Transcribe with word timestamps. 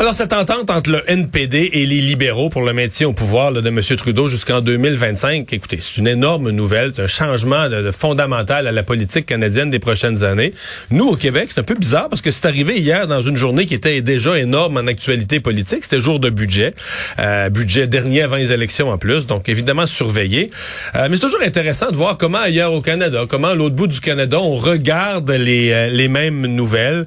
Alors, 0.00 0.14
cette 0.14 0.32
entente 0.32 0.70
entre 0.70 0.90
le 0.90 1.02
NPD 1.10 1.72
et 1.74 1.84
les 1.84 2.00
libéraux 2.00 2.48
pour 2.48 2.62
le 2.62 2.72
maintien 2.72 3.06
au 3.06 3.12
pouvoir 3.12 3.52
de 3.52 3.68
M. 3.68 3.82
Trudeau 3.98 4.28
jusqu'en 4.28 4.62
2025, 4.62 5.52
écoutez, 5.52 5.76
c'est 5.82 5.98
une 5.98 6.06
énorme 6.06 6.48
nouvelle, 6.52 6.94
c'est 6.94 7.02
un 7.02 7.06
changement 7.06 7.68
fondamental 7.92 8.66
à 8.66 8.72
la 8.72 8.82
politique 8.82 9.26
canadienne 9.26 9.68
des 9.68 9.78
prochaines 9.78 10.24
années. 10.24 10.54
Nous, 10.90 11.06
au 11.06 11.16
Québec, 11.16 11.50
c'est 11.52 11.60
un 11.60 11.64
peu 11.64 11.74
bizarre 11.74 12.08
parce 12.08 12.22
que 12.22 12.30
c'est 12.30 12.46
arrivé 12.46 12.78
hier 12.78 13.08
dans 13.08 13.20
une 13.20 13.36
journée 13.36 13.66
qui 13.66 13.74
était 13.74 14.00
déjà 14.00 14.38
énorme 14.38 14.78
en 14.78 14.86
actualité 14.86 15.38
politique. 15.38 15.80
C'était 15.82 16.00
jour 16.00 16.18
de 16.18 16.30
budget, 16.30 16.72
euh, 17.18 17.50
budget 17.50 17.86
dernier 17.86 18.22
avant 18.22 18.36
les 18.36 18.52
élections 18.52 18.88
en 18.88 18.96
plus, 18.96 19.26
donc 19.26 19.50
évidemment 19.50 19.84
surveillé. 19.84 20.50
Euh, 20.94 21.08
mais 21.10 21.16
c'est 21.16 21.26
toujours 21.26 21.42
intéressant 21.42 21.90
de 21.90 21.96
voir 21.96 22.16
comment 22.16 22.38
ailleurs 22.38 22.72
au 22.72 22.80
Canada, 22.80 23.24
comment 23.28 23.48
à 23.48 23.54
l'autre 23.54 23.76
bout 23.76 23.86
du 23.86 24.00
Canada, 24.00 24.40
on 24.40 24.56
regarde 24.56 25.30
les, 25.30 25.72
euh, 25.72 25.90
les 25.90 26.08
mêmes 26.08 26.46
nouvelles, 26.46 27.04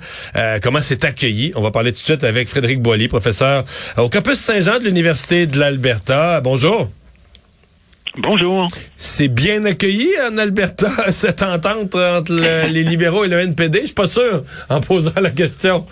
comment 0.61 0.83
c'est 0.83 1.05
accueilli. 1.05 1.53
On 1.55 1.61
va 1.63 1.71
parler 1.71 1.91
tout 1.91 2.01
de 2.01 2.05
suite 2.05 2.23
avec 2.23 2.47
Frédéric 2.47 2.82
Boily, 2.83 3.07
professeur 3.07 3.63
au 3.97 4.09
campus 4.09 4.37
Saint-Jean 4.37 4.77
de 4.77 4.83
l'Université 4.83 5.47
de 5.47 5.57
l'Alberta. 5.57 6.41
Bonjour. 6.41 6.89
Bonjour. 8.17 8.67
C'est 8.95 9.29
bien 9.29 9.65
accueilli 9.65 10.09
en 10.29 10.37
Alberta, 10.37 10.89
cette 11.11 11.41
entente 11.41 11.95
entre 11.95 12.67
les 12.67 12.83
libéraux 12.83 13.23
et 13.23 13.27
le 13.27 13.39
NPD? 13.39 13.79
Je 13.79 13.85
suis 13.85 13.95
pas 13.95 14.05
sûr 14.05 14.43
en 14.69 14.81
posant 14.81 15.19
la 15.19 15.31
question. 15.31 15.85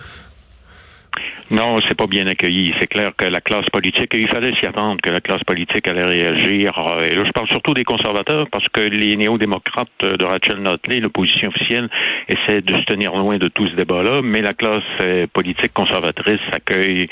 Non, 1.52 1.80
c'est 1.88 1.98
pas 1.98 2.08
bien 2.08 2.28
accueilli. 2.28 2.74
C'est 2.80 2.88
clair 2.88 3.12
que 3.18 3.26
la 3.26 3.42
classe 3.42 3.66
politique, 3.72 4.12
il 4.14 4.28
fallait 4.28 4.54
s'y 4.60 4.66
attendre 4.66 5.02
que 5.02 5.10
la 5.10 5.20
classe 5.20 5.44
politique 5.44 5.88
allait 5.88 6.06
réagir. 6.06 6.78
Euh, 6.78 7.06
et 7.06 7.16
là, 7.16 7.24
je 7.26 7.32
parle 7.32 7.48
surtout 7.50 7.74
des 7.74 7.84
conservateurs 7.84 8.48
parce 8.50 8.68
que 8.70 8.82
les 8.82 9.16
néo-démocrates 9.18 9.90
de 10.02 10.24
Rachel 10.24 10.58
Notley, 10.60 11.00
l'opposition 11.02 11.50
officielle, 11.50 11.90
essaient 12.30 12.62
de 12.62 12.74
se 12.78 12.84
tenir 12.84 13.16
loin 13.16 13.38
de 13.38 13.50
tout 13.50 13.68
ce 13.68 13.76
débat-là, 13.76 14.22
mais 14.24 14.42
la 14.42 14.54
classe 14.54 14.84
euh, 15.02 15.28
politique 15.34 15.74
conservatrice 15.74 16.40
accueille 16.52 17.08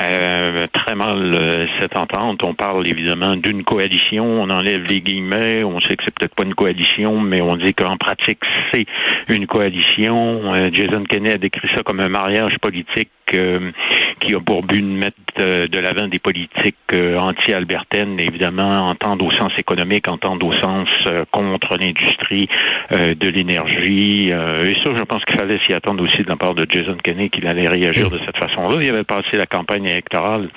euh, 0.00 0.66
très 0.84 0.94
mal 0.94 1.68
cette 1.80 1.96
entente. 1.96 2.42
On 2.44 2.54
parle 2.54 2.86
évidemment 2.86 3.36
d'une 3.36 3.64
coalition, 3.64 4.24
on 4.24 4.50
enlève 4.50 4.82
les 4.84 5.00
guillemets, 5.00 5.64
on 5.64 5.80
sait 5.80 5.96
que 5.96 6.04
c'est 6.04 6.14
peut-être 6.14 6.34
pas 6.34 6.44
une 6.44 6.54
coalition, 6.54 7.20
mais 7.20 7.40
on 7.40 7.56
dit 7.56 7.74
qu'en 7.74 7.96
pratique, 7.96 8.40
c'est 8.72 8.86
une 9.28 9.46
coalition. 9.46 10.52
Jason 10.72 11.04
Kenney 11.04 11.32
a 11.32 11.38
décrit 11.38 11.68
ça 11.74 11.82
comme 11.82 12.00
un 12.00 12.08
mariage 12.08 12.56
politique 12.60 13.10
qui 14.20 14.34
a 14.34 14.40
pour 14.40 14.62
but 14.62 14.80
de 14.80 14.86
mettre 14.86 15.16
euh, 15.40 15.66
de 15.68 15.78
l'avant 15.78 16.08
des 16.08 16.18
politiques 16.18 16.76
euh, 16.92 17.18
anti-albertaines, 17.18 18.20
évidemment, 18.20 18.86
entendre 18.86 19.24
au 19.24 19.32
sens 19.32 19.50
économique, 19.58 20.08
entendre 20.08 20.46
au 20.46 20.52
sens 20.52 20.88
euh, 21.06 21.24
contre 21.30 21.76
l'industrie 21.76 22.48
de 22.90 23.28
l'énergie. 23.28 24.28
et 24.28 24.74
ça, 24.82 24.90
je 24.96 25.02
pense 25.04 25.24
qu'il 25.24 25.36
fallait 25.36 25.58
s'y 25.64 25.72
attendre 25.72 26.04
aussi 26.04 26.22
de 26.22 26.28
la 26.28 26.36
part 26.36 26.54
de 26.54 26.66
Jason 26.68 26.96
Kenney 27.02 27.30
qu'il 27.30 27.46
allait 27.46 27.66
réagir 27.66 28.10
de 28.10 28.18
cette 28.18 28.36
façon-là. 28.36 28.82
Il 28.82 28.90
avait 28.90 29.04
passé 29.04 29.36
la 29.36 29.46
campagne 29.46 29.86
électorale 29.86 30.50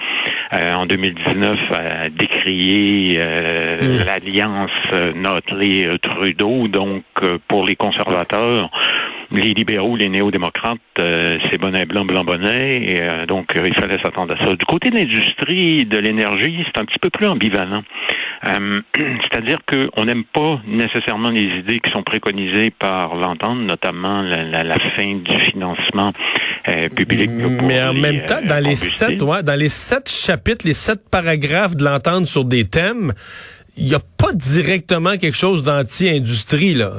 en 0.51 0.85
2019 0.85 1.57
à 1.71 2.09
décrier 2.09 3.17
mm. 3.17 4.05
l'alliance 4.05 5.15
Notley-Trudeau. 5.15 6.67
Donc, 6.67 7.03
pour 7.47 7.65
les 7.65 7.75
conservateurs, 7.75 8.69
les 9.31 9.53
libéraux, 9.53 9.95
les 9.95 10.09
néo-démocrates, 10.09 10.79
euh, 10.99 11.33
c'est 11.49 11.57
bonnet 11.57 11.85
blanc, 11.85 12.05
blanc 12.05 12.23
bonnet, 12.23 12.81
et 12.83 13.01
euh, 13.01 13.25
donc 13.25 13.55
euh, 13.55 13.67
il 13.67 13.75
fallait 13.75 14.01
s'attendre 14.01 14.35
à 14.35 14.45
ça. 14.45 14.55
Du 14.55 14.65
côté 14.65 14.89
de 14.89 14.95
l'industrie 14.95 15.85
de 15.85 15.97
l'énergie, 15.97 16.63
c'est 16.65 16.79
un 16.79 16.85
petit 16.85 16.99
peu 16.99 17.09
plus 17.09 17.27
ambivalent. 17.27 17.83
C'est-à-dire 18.43 19.59
qu'on 19.67 20.05
n'aime 20.05 20.23
pas 20.23 20.61
nécessairement 20.67 21.31
les 21.31 21.59
idées 21.59 21.79
qui 21.79 21.91
sont 21.91 22.03
préconisées 22.03 22.71
par 22.71 23.15
l'entente, 23.15 23.59
notamment 23.59 24.21
la, 24.21 24.77
fin 24.95 25.15
du 25.15 25.39
financement 25.51 26.13
public. 26.95 27.29
Mais 27.63 27.81
en 27.81 27.93
même 27.93 28.23
temps, 28.25 28.41
dans 28.43 28.63
les 28.63 28.75
sept, 28.75 29.21
ouais, 29.21 29.43
dans 29.43 29.59
les 29.59 29.69
sept 29.69 30.07
chapitres, 30.09 30.65
les 30.67 30.75
sept 30.75 31.09
paragraphes 31.09 31.75
de 31.75 31.83
l'entente 31.83 32.25
sur 32.25 32.45
des 32.45 32.69
thèmes, 32.69 33.13
il 33.75 33.85
n'y 33.85 33.95
a 33.95 33.99
pas 33.99 34.33
directement 34.33 35.17
quelque 35.17 35.37
chose 35.37 35.63
d'anti-industrie 35.63 36.75
là. 36.75 36.91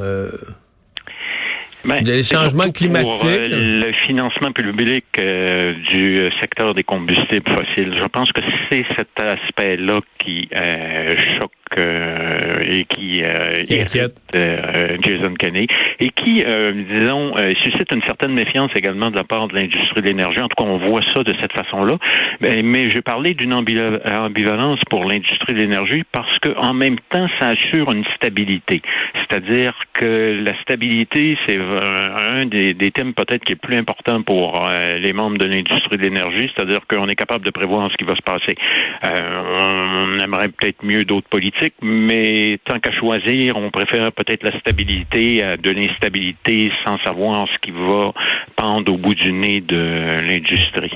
Ben, 1.89 2.23
changements 2.23 2.71
climatiques. 2.71 3.25
Euh, 3.25 3.87
le 3.87 3.93
financement 4.07 4.53
public 4.53 5.05
euh, 5.19 5.75
du 5.91 6.31
secteur 6.41 6.75
des 6.75 6.83
combustibles 6.83 7.51
fossiles. 7.51 7.97
Je 8.01 8.07
pense 8.07 8.31
que 8.33 8.43
c'est 8.69 8.85
cet 8.97 9.19
aspect-là 9.19 10.01
qui 10.19 10.49
euh, 10.55 11.17
choque 11.41 11.53
et 11.77 12.85
qui, 12.85 13.23
euh, 13.23 13.63
inquiète 13.71 14.21
euh, 14.35 14.97
Jason 15.03 15.35
Kenney 15.35 15.67
et 16.01 16.11
qui, 16.11 16.45
disons, 16.45 17.33
suscite 17.65 17.93
une 17.93 18.03
certaine 18.03 18.33
méfiance 18.33 18.71
également 18.75 19.11
de 19.11 19.17
la 19.17 19.25
part 19.25 19.49
de 19.49 19.55
l'industrie 19.55 20.03
de 20.03 20.07
l'énergie. 20.07 20.41
En 20.41 20.49
tout 20.49 20.63
cas, 20.63 20.69
on 20.69 20.79
voit 20.79 21.01
ça 21.15 21.23
de 21.23 21.35
cette 21.41 21.53
façon-là. 21.53 21.99
Mais, 22.41 22.63
mais 22.63 22.91
je 22.91 23.01
parlais 23.01 23.35
d'une 23.35 23.53
ambivalence 23.53 24.81
pour 24.89 25.05
l'industrie 25.05 25.55
de 25.55 25.61
l'énergie 25.61 26.05
parce 26.13 26.39
que 26.41 26.57
en 26.57 26.75
même 26.75 26.99
temps, 27.11 27.27
ça 27.41 27.49
assure 27.49 27.93
une 27.93 28.05
stabilité. 28.17 28.83
C'est-à-dire 29.15 29.75
que 29.93 30.41
la 30.45 30.61
stabilité, 30.63 31.37
c'est 31.47 31.59
un 31.59 32.47
des, 32.47 32.75
des 32.75 32.91
thèmes 32.91 33.15
peut-être 33.15 33.45
qui 33.45 33.53
est 33.53 33.57
plus 33.57 33.77
important 33.77 34.23
pour 34.23 34.69
les 34.99 35.13
membres 35.13 35.39
de 35.39 35.47
l'industrie 35.47 35.97
de 35.97 36.03
l'énergie, 36.03 36.51
c'est-à-dire 36.55 36.81
qu'on 36.89 37.07
est 37.09 37.17
capable 37.17 37.45
de 37.45 37.51
prévoir 37.51 37.91
ce 37.91 37.97
qui 37.97 38.05
va 38.05 38.15
se 38.15 38.23
passer. 38.23 38.55
on 39.03 40.19
aimerait 40.19 40.49
peut-être 40.49 40.85
mieux 40.85 41.05
d'autres 41.05 41.29
politiques 41.29 41.58
mais 41.83 42.59
tant 42.65 42.79
qu'à 42.81 42.93
choisir, 42.93 43.57
on 43.57 43.71
préfère 43.71 44.13
peut-être 44.13 44.43
la 44.43 44.59
stabilité 44.61 45.43
à 45.43 45.57
de 45.57 45.71
l'instabilité 45.71 46.71
sans 46.85 46.99
savoir 46.99 47.47
ce 47.53 47.59
qui 47.61 47.71
va 47.71 48.13
pendre 48.57 48.93
au 48.93 48.97
bout 48.97 49.15
du 49.15 49.33
nez 49.33 49.61
de 49.61 50.09
l'industrie. 50.27 50.95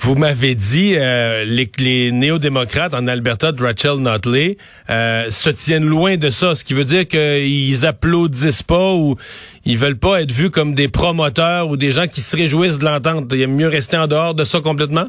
Vous 0.00 0.14
m'avez 0.14 0.54
dit 0.54 0.94
euh, 0.96 1.44
les, 1.44 1.68
les 1.78 2.12
néo-démocrates 2.12 2.94
en 2.94 3.08
Alberta 3.08 3.50
de 3.50 3.60
Rachel 3.60 3.96
Notley 3.96 4.56
euh, 4.88 5.28
se 5.28 5.50
tiennent 5.50 5.86
loin 5.86 6.16
de 6.16 6.30
ça, 6.30 6.54
ce 6.54 6.62
qui 6.62 6.72
veut 6.72 6.84
dire 6.84 7.06
qu'ils 7.06 7.84
applaudissent 7.84 8.62
pas 8.62 8.94
ou 8.94 9.16
ils 9.64 9.76
veulent 9.76 9.98
pas 9.98 10.22
être 10.22 10.30
vus 10.30 10.50
comme 10.50 10.74
des 10.74 10.88
promoteurs 10.88 11.68
ou 11.68 11.76
des 11.76 11.90
gens 11.90 12.06
qui 12.06 12.20
se 12.20 12.36
réjouissent 12.36 12.78
de 12.78 12.84
l'entente. 12.84 13.24
Il 13.32 13.42
aime 13.42 13.56
mieux 13.56 13.66
rester 13.66 13.96
en 13.96 14.06
dehors 14.06 14.34
de 14.34 14.44
ça 14.44 14.60
complètement? 14.60 15.08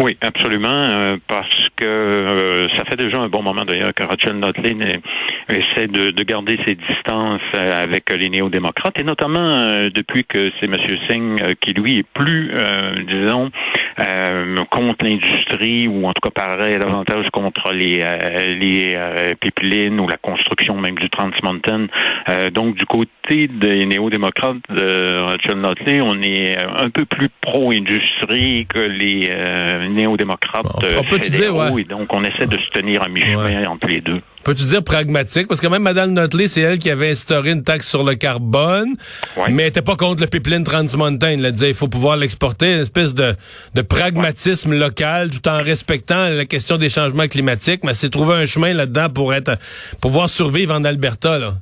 Oui, 0.00 0.18
absolument, 0.20 0.88
euh, 0.88 1.16
parce 1.28 1.63
que 1.76 1.84
euh, 1.84 2.68
ça 2.76 2.84
fait 2.84 2.96
déjà 2.96 3.18
un 3.18 3.28
bon 3.28 3.42
moment 3.42 3.64
d'ailleurs 3.64 3.94
que 3.94 4.02
Rachel 4.04 4.38
Notley 4.38 4.76
essaie 5.48 5.86
de, 5.86 6.10
de, 6.10 6.22
garder 6.24 6.58
ses 6.66 6.74
distances 6.74 7.40
euh, 7.54 7.82
avec 7.82 8.10
les 8.10 8.28
néo-démocrates, 8.28 8.98
et 8.98 9.04
notamment 9.04 9.88
depuis 9.94 10.24
que 10.24 10.50
c'est 10.58 10.66
M. 10.66 10.76
Singh 11.08 11.54
qui, 11.60 11.72
lui, 11.72 11.98
est 11.98 12.06
plus, 12.14 12.52
disons, 13.06 13.50
contre 14.70 15.04
l'industrie, 15.04 15.88
ou 15.88 16.06
en 16.06 16.12
tout 16.12 16.20
cas 16.20 16.30
paraît 16.30 16.78
davantage 16.78 17.28
contre 17.30 17.72
les, 17.72 17.96
les 18.58 18.96
pipelines 19.40 20.00
ou 20.00 20.08
la 20.08 20.16
construction 20.16 20.76
même 20.76 20.96
du 20.96 21.08
Trans 21.10 21.30
Mountain. 21.42 21.86
donc, 22.52 22.76
du 22.76 22.86
côté 22.86 23.48
des 23.48 23.86
néo-démocrates 23.86 24.56
de 24.68 25.20
Rachel 25.20 25.60
Notley, 25.60 26.00
on 26.00 26.20
est 26.22 26.56
un 26.58 26.90
peu 26.90 27.04
plus 27.04 27.28
pro-industrie 27.40 28.66
que 28.66 28.78
les 28.78 29.30
néo-démocrates 29.90 30.66
on 30.98 31.04
peut 31.04 31.18
dire, 31.18 31.54
ouais. 31.54 31.82
et 31.82 31.84
donc 31.84 32.12
on 32.12 32.24
essaie 32.24 32.46
de 32.46 32.56
se 32.56 32.70
tenir 32.70 33.02
à 33.02 33.08
mi-chemin 33.08 33.66
entre 33.66 33.86
les 33.86 34.00
deux. 34.00 34.20
Peux-tu 34.44 34.64
dire 34.64 34.84
pragmatique? 34.84 35.48
Parce 35.48 35.60
que 35.60 35.66
même 35.66 35.82
Mme 35.82 36.12
Notley, 36.12 36.48
c'est 36.48 36.60
elle 36.60 36.78
qui 36.78 36.90
avait 36.90 37.10
instauré 37.10 37.50
une 37.50 37.62
taxe 37.62 37.88
sur 37.88 38.04
le 38.04 38.14
carbone, 38.14 38.94
mais 39.36 39.44
elle 39.46 39.54
n'était 39.54 39.82
pas 39.82 39.96
contre 39.96 40.20
le 40.20 40.26
pipeline 40.26 40.64
Trans 40.64 40.84
Mountain. 40.96 41.42
Elle 41.42 41.52
disait 41.52 41.70
il 41.70 41.74
faut 41.74 41.88
pouvoir 41.88 42.16
l'exporter, 42.16 42.74
une 42.74 42.80
espèce 42.80 43.14
de, 43.14 43.34
de 43.74 43.82
pragmatisme 43.82 44.74
local 44.74 45.30
tout 45.30 45.48
en 45.48 45.62
respectant 45.62 46.28
la 46.28 46.44
question 46.44 46.76
des 46.76 46.88
changements 46.90 47.26
climatiques, 47.26 47.84
mais 47.84 47.94
c'est 47.94 48.10
trouver 48.10 48.34
un 48.34 48.46
chemin 48.46 48.74
là-dedans 48.74 49.08
pour 49.08 49.32
être 49.32 49.56
pouvoir 50.00 50.28
survivre 50.28 50.74
en 50.74 50.84
Alberta. 50.84 51.38
Là. 51.38 51.54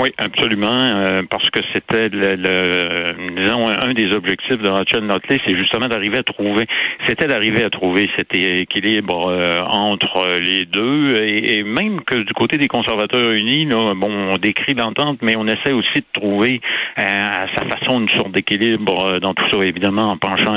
Oui, 0.00 0.12
absolument, 0.16 0.68
euh, 0.68 1.22
parce 1.28 1.50
que 1.50 1.58
c'était 1.74 2.08
le, 2.08 3.34
disons 3.42 3.66
un 3.66 3.92
des 3.94 4.12
objectifs 4.12 4.58
de 4.58 4.68
Rachel 4.68 5.00
Notley, 5.00 5.40
c'est 5.44 5.58
justement 5.58 5.88
d'arriver 5.88 6.18
à 6.18 6.22
trouver, 6.22 6.66
c'était 7.08 7.26
d'arriver 7.26 7.64
à 7.64 7.70
trouver 7.70 8.08
cet 8.16 8.32
équilibre 8.32 9.28
euh, 9.28 9.60
entre 9.68 10.38
les 10.38 10.66
deux, 10.66 11.16
et, 11.20 11.64
même 11.64 12.02
que 12.02 12.14
du 12.14 12.32
côté 12.32 12.58
des 12.58 12.68
conservateurs 12.68 13.32
unis, 13.32 13.64
là, 13.64 13.92
bon, 13.96 14.08
on 14.08 14.38
décrit 14.38 14.74
l'entente, 14.74 15.18
mais 15.20 15.34
on 15.36 15.48
essaie 15.48 15.72
aussi 15.72 15.98
de 15.98 16.06
trouver 16.12 16.60
euh, 17.00 17.02
à 17.02 17.48
sa 17.56 17.64
façon 17.66 17.98
une 18.00 18.08
sorte 18.16 18.30
d'équilibre 18.30 19.18
dans 19.18 19.34
tout 19.34 19.50
ça, 19.50 19.64
évidemment 19.64 20.12
en 20.12 20.16
penchant 20.16 20.54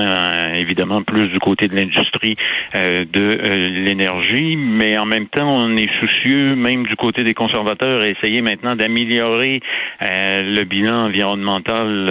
évidemment 0.53 1.01
plus 1.01 1.29
du 1.29 1.39
côté 1.39 1.67
de 1.67 1.75
l'industrie 1.75 2.35
de 2.75 3.39
l'énergie, 3.85 4.55
mais 4.55 4.99
en 4.99 5.05
même 5.05 5.27
temps, 5.27 5.47
on 5.49 5.75
est 5.77 5.89
soucieux, 5.99 6.55
même 6.55 6.85
du 6.85 6.95
côté 6.95 7.23
des 7.23 7.33
conservateurs, 7.33 8.01
à 8.01 8.07
essayer 8.07 8.43
maintenant 8.43 8.75
d'améliorer 8.75 9.30
améliorer 9.31 9.59
le 10.01 10.63
bilan 10.63 11.05
environnemental 11.05 12.05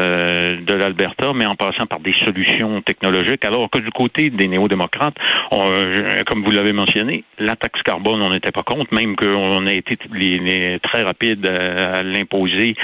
de 0.65 0.75
l'Alberta, 0.75 1.33
mais 1.35 1.47
en 1.47 1.57
passant 1.57 1.87
par 1.87 2.01
des 2.01 2.15
solutions 2.25 2.81
technologiques, 2.83 3.45
alors 3.45 3.69
que 3.71 3.79
du 3.79 3.91
côté 3.91 4.31
des 4.31 4.49
néo-démocrates, 4.49 5.15
comme 6.27 6.45
vous 6.45 6.51
l'avez 6.51 6.73
mentionné, 6.73 7.25
la 7.39 7.57
taxe 7.57 7.83
carbone, 7.83 8.23
on 8.23 8.31
n'était 8.31 8.53
pas 8.53 8.63
contre, 8.63 8.95
même 8.95 9.17
qu'on 9.17 9.67
a 9.67 9.73
été 9.73 9.97
très 10.83 11.03
rapide 11.03 11.47
à, 11.47 12.03
l'imposer 12.03 12.75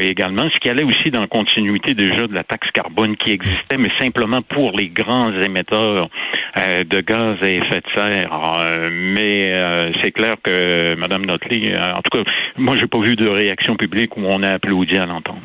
également, 0.00 0.48
ce 0.52 0.58
qui 0.58 0.68
allait 0.68 0.84
aussi 0.84 1.10
dans 1.10 1.20
la 1.20 1.26
continuité 1.26 1.94
déjà 1.94 2.26
de 2.26 2.34
la 2.34 2.44
taxe 2.44 2.70
carbone 2.72 3.16
qui 3.16 3.32
existait, 3.32 3.76
mais 3.78 3.90
simplement 3.98 4.42
pour 4.42 4.72
les 4.72 4.88
grands 4.88 5.32
émetteurs 5.40 6.08
de 6.56 7.00
gaz 7.00 7.36
à 7.42 7.48
effet 7.48 7.80
de 7.80 7.90
serre. 7.94 8.32
Euh, 8.32 8.88
mais 8.92 9.52
euh, 9.52 9.90
c'est 10.02 10.12
clair 10.12 10.36
que 10.42 10.94
Mme 10.96 11.26
Notley, 11.26 11.74
euh, 11.76 11.92
en 11.92 12.02
tout 12.02 12.16
cas, 12.18 12.30
moi, 12.56 12.76
j'ai 12.78 12.86
pas 12.86 13.00
vu 13.00 13.16
de 13.16 13.28
réaction 13.28 13.76
publique 13.76 14.16
où 14.16 14.22
on 14.24 14.42
a 14.42 14.50
applaudi 14.50 14.96
à 14.96 15.06
l'entendre. 15.06 15.42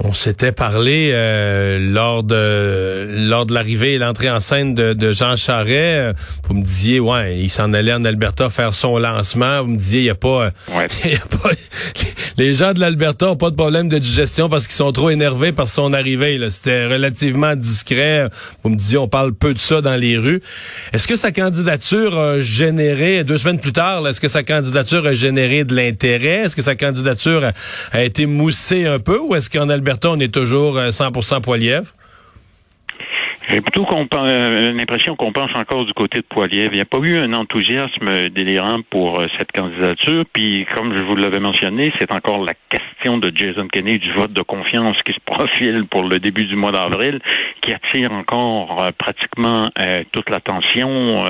On 0.00 0.12
s'était 0.12 0.50
parlé 0.50 1.12
euh, 1.14 1.78
lors 1.78 2.24
de 2.24 3.06
lors 3.28 3.46
de 3.46 3.54
l'arrivée 3.54 3.94
et 3.94 3.98
l'entrée 3.98 4.28
en 4.28 4.40
scène 4.40 4.74
de, 4.74 4.92
de, 4.92 5.12
Jean 5.12 5.36
Charest. 5.36 6.16
Vous 6.48 6.54
me 6.54 6.64
disiez, 6.64 6.98
ouais, 6.98 7.38
il 7.38 7.48
s'en 7.48 7.72
allait 7.72 7.92
en 7.92 8.04
Alberta 8.04 8.50
faire 8.50 8.74
son 8.74 8.98
lancement. 8.98 9.62
Vous 9.62 9.70
me 9.70 9.76
disiez, 9.76 10.00
il 10.00 10.06
y 10.06 10.10
a 10.10 10.16
pas, 10.16 10.50
y 11.04 11.14
a 11.14 11.38
pas 11.40 11.50
les 12.36 12.54
gens 12.54 12.72
de 12.72 12.80
l'Alberta 12.80 13.30
ont 13.30 13.36
pas 13.36 13.50
de 13.50 13.54
problème 13.54 13.88
de 13.88 13.98
digestion 13.98 14.48
parce 14.48 14.66
qu'ils 14.66 14.74
sont 14.74 14.90
trop 14.90 15.10
énervés 15.10 15.52
par 15.52 15.68
son 15.68 15.92
arrivée. 15.92 16.40
C'était 16.50 16.86
relativement 16.86 17.54
discret. 17.54 18.28
Vous 18.64 18.70
me 18.70 18.76
disiez, 18.76 18.98
on 18.98 19.08
parle 19.08 19.32
peu 19.32 19.54
de 19.54 19.60
ça 19.60 19.80
dans 19.80 19.96
les 19.96 20.18
rues. 20.18 20.42
Est-ce 20.92 21.06
que 21.06 21.14
sa 21.14 21.30
candidature 21.30 22.18
a 22.18 22.40
généré 22.40 23.22
deux 23.22 23.38
semaines 23.38 23.60
plus 23.60 23.72
tard, 23.72 24.06
est-ce 24.08 24.20
que 24.20 24.28
sa 24.28 24.42
candidature 24.42 25.06
a 25.06 25.14
généré 25.14 25.62
de 25.62 25.76
l'intérêt? 25.76 26.42
Est-ce 26.42 26.56
que 26.56 26.62
sa 26.62 26.74
candidature 26.74 27.44
a, 27.44 27.52
a 27.96 28.02
été 28.02 28.26
moussée 28.26 28.86
un 28.86 28.98
peu 28.98 29.20
ou 29.20 29.36
est-ce 29.36 29.48
qu'en 29.48 29.68
Alberta 29.68 29.83
on 30.04 30.20
est 30.20 30.32
toujours 30.32 30.76
100% 30.76 31.34
euh, 31.36 31.40
Poilièvre? 31.40 31.88
J'ai 33.50 33.60
plutôt 33.60 33.86
euh, 33.86 34.72
l'impression 34.72 35.16
qu'on 35.16 35.30
pense 35.30 35.50
encore 35.54 35.84
du 35.84 35.92
côté 35.92 36.20
de 36.20 36.26
Poilièvre. 36.26 36.72
Il 36.72 36.76
n'y 36.76 36.80
a 36.80 36.86
pas 36.86 36.98
eu 36.98 37.18
un 37.18 37.34
enthousiasme 37.34 38.30
délirant 38.30 38.80
pour 38.88 39.20
euh, 39.20 39.26
cette 39.38 39.52
candidature. 39.52 40.24
Puis, 40.32 40.66
comme 40.74 40.94
je 40.94 41.00
vous 41.00 41.14
l'avais 41.14 41.40
mentionné, 41.40 41.92
c'est 41.98 42.10
encore 42.14 42.42
la 42.42 42.54
question 42.70 43.18
de 43.18 43.30
Jason 43.34 43.68
Kenney 43.68 43.98
du 43.98 44.12
vote 44.12 44.32
de 44.32 44.42
confiance 44.42 44.96
qui 45.04 45.12
se 45.12 45.20
profile 45.26 45.84
pour 45.90 46.04
le 46.04 46.18
début 46.18 46.46
du 46.46 46.56
mois 46.56 46.72
d'avril, 46.72 47.20
qui 47.60 47.72
attire 47.74 48.12
encore 48.12 48.90
pratiquement 48.98 49.68
toute 50.12 50.30
l'attention 50.30 51.24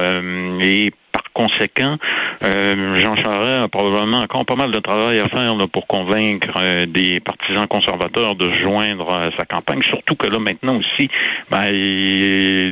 et 0.61 0.93
conséquent. 1.35 1.97
Euh, 2.43 2.97
Jean 2.99 3.17
Charest 3.17 3.65
a 3.65 3.69
probablement 3.69 4.19
encore 4.19 4.47
pas 4.47 4.57
mal 4.57 4.71
de 4.73 4.79
travail 4.79 5.19
à 5.19 5.29
faire 5.29 5.55
pour 5.73 5.87
convaincre 5.87 6.49
euh, 6.57 6.87
des 6.87 7.21
partisans 7.21 7.67
conservateurs 7.67 8.35
de 8.37 8.51
joindre 8.63 9.13
à 9.13 9.31
sa 9.37 9.45
campagne. 9.45 9.83
Surtout 9.83 10.15
que 10.15 10.27
là, 10.27 10.39
maintenant 10.39 10.79
aussi, 10.79 11.11
ben, 11.51 11.67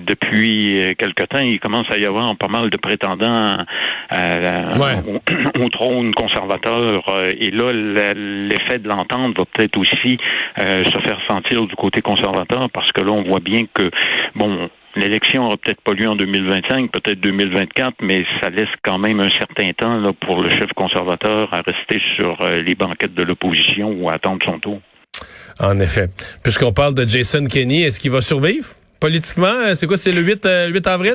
depuis 0.07 0.95
quelque 0.99 1.25
temps, 1.25 1.41
il 1.41 1.61
commence 1.61 1.91
à 1.91 1.99
y 1.99 2.07
avoir 2.07 2.35
pas 2.37 2.49
mal 2.49 2.71
de 2.71 2.77
prétendants 2.77 3.59
au, 5.63 5.69
trône 5.69 6.15
conservateur. 6.15 7.03
et 7.39 7.51
là, 7.51 7.73
l'effet 7.73 8.79
de 8.79 8.89
l'entente 8.89 9.37
va 9.37 9.45
peut-être 9.45 9.77
aussi 9.79 10.19
euh, 10.59 10.85
se 10.85 11.01
faire 11.01 11.19
sentir 11.29 11.67
du 11.67 11.75
côté 11.75 12.03
conservateur 12.03 12.69
parce 12.73 12.91
que 12.93 13.01
là, 13.01 13.13
on 13.13 13.23
voit 13.23 13.41
bien 13.41 13.65
que, 13.73 13.91
bon, 14.35 14.69
L'élection 14.95 15.45
n'aura 15.45 15.57
peut-être 15.57 15.81
pas 15.81 15.95
lieu 15.95 16.09
en 16.09 16.17
2025, 16.17 16.91
peut-être 16.91 17.21
2024, 17.21 17.95
mais 18.03 18.25
ça 18.41 18.51
laisse 18.51 18.69
quand 18.83 18.99
même 18.99 19.21
un 19.21 19.31
certain 19.39 19.71
temps 19.73 19.97
là, 19.97 20.13
pour 20.13 20.43
le 20.43 20.51
chef 20.51 20.71
conservateur 20.77 21.53
à 21.53 21.63
rester 21.63 21.99
sur 22.17 22.41
euh, 22.43 22.61
les 22.61 22.75
banquettes 22.75 23.15
de 23.15 23.23
l'opposition 23.23 23.91
ou 23.91 24.11
à 24.11 24.15
attendre 24.15 24.39
son 24.47 24.59
tour. 24.59 24.81
En 25.61 25.79
effet. 25.81 26.09
Puisqu'on 26.43 26.73
parle 26.73 26.95
de 26.95 27.09
Jason 27.09 27.47
Kenney, 27.47 27.83
est-ce 27.83 28.01
qu'il 28.01 28.11
va 28.11 28.21
survivre? 28.21 28.69
Politiquement? 29.01 29.75
C'est 29.75 29.87
quoi, 29.87 29.97
c'est 29.97 30.13
le 30.13 30.21
8, 30.21 30.47
8 30.71 30.87
euh, 30.87 30.91
avril? 30.91 31.15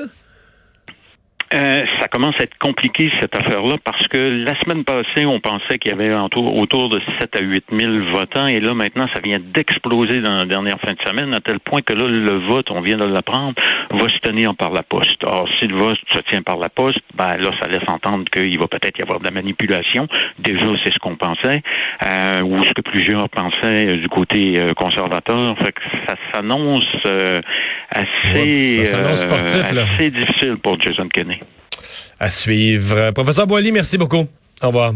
Euh, 1.53 1.85
ça 2.01 2.09
commence 2.09 2.35
à 2.39 2.43
être 2.43 2.57
compliqué 2.57 3.09
cette 3.21 3.33
affaire-là 3.33 3.77
parce 3.85 4.05
que 4.09 4.17
la 4.17 4.59
semaine 4.59 4.83
passée, 4.83 5.25
on 5.25 5.39
pensait 5.39 5.79
qu'il 5.79 5.91
y 5.91 5.93
avait 5.93 6.13
autour 6.13 6.89
de 6.89 6.99
7 7.19 7.35
à 7.37 7.39
8 7.39 7.65
000 7.71 7.91
votants 8.11 8.47
et 8.47 8.59
là 8.59 8.73
maintenant, 8.73 9.07
ça 9.13 9.21
vient 9.21 9.39
d'exploser 9.39 10.19
dans 10.19 10.35
la 10.35 10.45
dernière 10.45 10.77
fin 10.81 10.91
de 10.91 11.01
semaine 11.07 11.33
à 11.33 11.39
tel 11.39 11.61
point 11.61 11.81
que 11.81 11.93
là, 11.93 12.05
le 12.05 12.47
vote, 12.47 12.69
on 12.69 12.81
vient 12.81 12.97
de 12.97 13.05
l'apprendre, 13.05 13.53
va 13.91 14.09
se 14.09 14.17
tenir 14.19 14.55
par 14.55 14.71
la 14.71 14.83
poste. 14.83 15.23
Or, 15.23 15.47
si 15.59 15.67
le 15.67 15.77
vote 15.77 15.97
se 16.11 16.19
tient 16.29 16.41
par 16.41 16.57
la 16.57 16.67
poste, 16.67 16.99
ben 17.15 17.37
là, 17.37 17.51
ça 17.61 17.69
laisse 17.69 17.87
entendre 17.87 18.25
qu'il 18.25 18.59
va 18.59 18.67
peut-être 18.67 18.99
y 18.99 19.01
avoir 19.01 19.19
de 19.19 19.25
la 19.25 19.31
manipulation. 19.31 20.07
Déjà, 20.39 20.65
c'est 20.83 20.91
ce 20.91 20.99
qu'on 20.99 21.15
pensait, 21.15 21.61
euh, 22.05 22.41
ou 22.41 22.61
ce 22.63 22.73
que 22.73 22.81
plusieurs 22.81 23.29
pensaient 23.29 23.97
du 23.97 24.09
côté 24.09 24.59
euh, 24.59 24.73
conservateur. 24.73 25.57
Fait 25.59 25.71
que 25.71 25.81
ça 26.07 26.15
s'annonce 26.33 26.85
euh, 27.05 27.39
assez, 27.89 28.81
assez 28.81 30.09
difficile 30.09 30.57
pour 30.61 30.79
Jason 30.79 31.07
Kenney. 31.07 31.39
À 32.19 32.29
suivre. 32.29 33.11
Professeur 33.11 33.47
Boily, 33.47 33.71
merci 33.71 33.97
beaucoup. 33.97 34.27
Au 34.61 34.67
revoir. 34.67 34.93